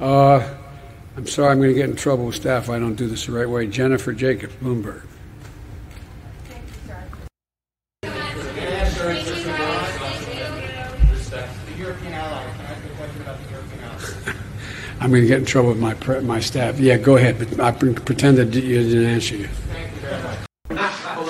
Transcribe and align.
Uh, 0.00 0.56
I'm 1.16 1.26
sorry, 1.26 1.50
I'm 1.50 1.58
going 1.58 1.68
to 1.68 1.74
get 1.74 1.90
in 1.90 1.96
trouble 1.96 2.26
with 2.26 2.36
staff 2.36 2.64
if 2.64 2.70
I 2.70 2.78
don't 2.78 2.94
do 2.94 3.06
this 3.06 3.26
the 3.26 3.32
right 3.32 3.48
way. 3.48 3.66
Jennifer 3.66 4.14
Jacobs, 4.14 4.54
Bloomberg. 4.54 5.02
I'm 15.00 15.10
going 15.10 15.22
to 15.22 15.28
get 15.28 15.38
in 15.38 15.44
trouble 15.44 15.70
with 15.70 15.78
my 15.78 15.94
my 16.20 16.40
staff. 16.40 16.78
Yeah, 16.78 16.96
go 16.96 17.16
ahead, 17.16 17.38
but 17.38 17.60
I 17.60 17.72
pre- 17.72 17.94
pretend 17.94 18.38
that 18.38 18.54
you 18.54 18.82
didn't 18.82 19.06
answer 19.06 19.36
you. 19.36 19.48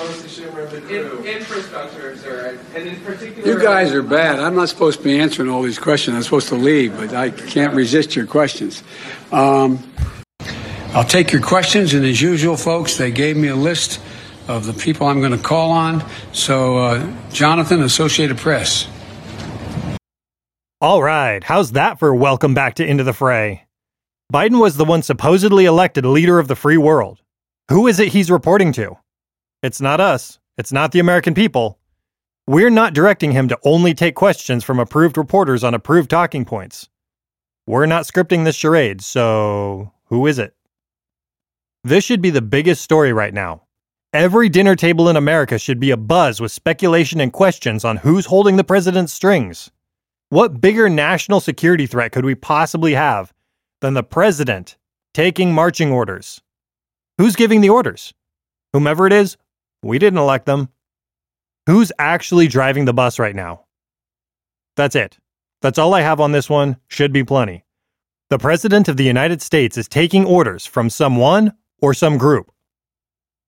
In- 0.01 1.27
infrastructure, 1.27 2.17
sir, 2.17 2.59
and 2.75 2.89
in 2.89 3.01
particular. 3.01 3.47
You 3.47 3.61
guys 3.61 3.93
are 3.93 4.03
bad. 4.03 4.41
I'm 4.41 4.55
not 4.55 4.71
supposed 4.71 4.99
to 4.99 5.05
be 5.05 5.19
answering 5.19 5.51
all 5.51 5.63
these 5.63 5.79
questions. 5.79 6.17
I'm 6.17 6.23
supposed 6.23 6.49
to 6.49 6.55
leave, 6.55 6.97
but 6.97 7.13
I 7.13 7.29
can't 7.31 7.75
resist 7.75 8.17
your 8.17 8.27
questions. 8.27 8.83
Um, 9.31 9.79
I'll 10.95 11.05
take 11.05 11.33
your 11.33 11.43
questions, 11.43 11.93
and 11.93 12.05
as 12.07 12.21
usual, 12.21 12.57
folks, 12.57 12.97
they 12.97 13.11
gave 13.11 13.37
me 13.37 13.49
a 13.49 13.57
list 13.57 14.01
of 14.49 14.65
the 14.65 14.73
people 14.73 15.07
I'm 15.07 15.21
going 15.21 15.37
to 15.37 15.39
call 15.39 15.71
on. 15.71 16.03
So, 16.33 16.79
uh, 16.79 17.13
Jonathan, 17.31 17.83
Associated 17.83 18.39
Press. 18.39 18.89
All 20.81 21.03
right, 21.03 21.45
how's 21.45 21.73
that 21.73 21.99
for 21.99 22.15
welcome 22.15 22.55
back 22.55 22.77
to 22.77 22.87
Into 22.87 23.05
the 23.05 23.13
Fray? 23.13 23.67
Biden 24.33 24.61
was 24.61 24.79
the 24.79 24.85
one 24.87 25.03
supposedly 25.03 25.67
elected 25.67 26.07
leader 26.07 26.39
of 26.39 26.49
the 26.49 26.57
free 26.57 26.79
world. 26.79 27.21
Who 27.69 27.87
is 27.87 28.01
it 28.01 28.09
he's 28.09 28.31
reporting 28.31 28.73
to? 28.73 28.97
It's 29.63 29.81
not 29.81 30.01
us. 30.01 30.39
It's 30.57 30.73
not 30.73 30.93
the 30.93 31.01
American 31.01 31.35
people. 31.35 31.79
We're 32.47 32.71
not 32.71 32.95
directing 32.95 33.33
him 33.33 33.49
to 33.49 33.59
only 33.63 33.93
take 33.93 34.15
questions 34.15 34.65
from 34.65 34.81
approved 34.81 35.19
reporters 35.19 35.63
on 35.63 35.75
approved 35.75 36.09
talking 36.09 36.45
points. 36.45 36.89
We're 37.67 37.87
not 37.87 38.05
scripting 38.05 38.45
this 38.45 38.57
charade, 38.57 39.03
so 39.03 39.93
who 40.07 40.27
is 40.27 40.39
it? 40.39 40.55
This 41.85 42.05
should 42.05 42.23
be 42.23 42.31
the 42.31 42.43
biggest 42.43 42.83
story 42.83 43.13
right 43.13 43.33
now. 43.35 43.63
Every 44.13 44.49
dinner 44.49 44.75
table 44.75 45.09
in 45.09 45.17
America 45.17 45.59
should 45.59 45.79
be 45.79 45.89
abuzz 45.89 46.41
with 46.41 46.51
speculation 46.51 47.21
and 47.21 47.33
questions 47.33 47.85
on 47.85 47.99
who's 47.99 48.27
holding 48.27 48.57
the 48.57 48.65
president's 48.65 49.13
strings. 49.13 49.71
What 50.31 50.61
bigger 50.61 50.89
national 50.89 51.41
security 51.41 51.87
threat 51.87 52.13
could 52.13 52.25
we 52.25 52.35
possibly 52.35 52.95
have 52.95 53.33
than 53.81 53.95
the 53.95 54.03
president 54.03 54.77
taking 55.13 55.53
marching 55.53 55.93
orders? 55.93 56.41
Who's 57.19 57.37
giving 57.37 57.61
the 57.61 57.71
orders? 57.71 58.15
Whomever 58.73 59.07
it 59.07 59.13
is, 59.13 59.37
we 59.83 59.99
didn't 59.99 60.19
elect 60.19 60.47
them. 60.47 60.69
Who's 61.67 61.93
actually 61.99 62.49
driving 62.49 62.85
the 62.85 62.93
bus 62.93 63.19
right 63.19 63.35
now? 63.35 63.65
That's 64.77 64.97
it. 64.97 65.19
That's 65.63 65.79
all 65.79 65.95
I 65.95 66.01
have 66.01 66.21
on 66.21 66.33
this 66.33 66.49
one. 66.49 66.77
Should 66.89 67.13
be 67.13 67.25
plenty. 67.25 67.65
The 68.31 68.39
President 68.39 68.89
of 68.89 68.97
the 68.97 69.05
United 69.05 69.43
States 69.43 69.77
is 69.77 69.89
taking 69.89 70.25
orders 70.25 70.65
from 70.65 70.89
someone 70.91 71.55
or 71.83 71.95
some 71.95 72.19
group. 72.19 72.53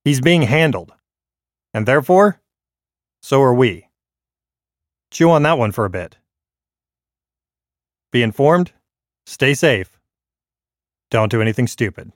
He's 0.05 0.21
being 0.21 0.43
handled. 0.43 0.93
And 1.73 1.87
therefore, 1.87 2.41
so 3.23 3.41
are 3.43 3.55
we. 3.55 3.89
Chew 5.11 5.31
on 5.31 5.43
that 5.45 5.59
one 5.59 5.73
for 5.73 5.85
a 5.85 5.91
bit. 5.91 6.19
Be 8.11 8.23
informed, 8.23 8.73
stay 9.25 9.55
safe, 9.55 9.99
don't 11.11 11.31
do 11.31 11.41
anything 11.41 11.67
stupid. 11.67 12.13